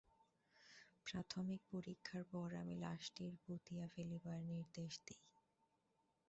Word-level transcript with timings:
প্রথামিক 1.05 1.61
পরীক্ষার 1.71 2.23
পর 2.31 2.47
আমি 2.55 2.75
লাশটির 2.77 3.33
পুঁতিয়া 3.43 3.85
ফেলিবার 3.87 4.39
নির্দেশ 4.51 4.93
দেই। 5.05 5.21